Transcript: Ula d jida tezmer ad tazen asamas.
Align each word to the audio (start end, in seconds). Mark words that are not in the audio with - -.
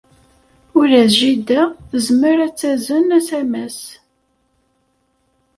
Ula 0.79 1.01
d 1.09 1.11
jida 1.19 1.61
tezmer 1.89 2.37
ad 2.45 2.53
tazen 2.59 3.07
asamas. 3.17 3.79